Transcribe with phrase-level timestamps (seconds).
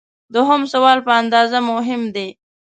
[0.33, 2.27] دوهم سوال په اندازه مهم دی.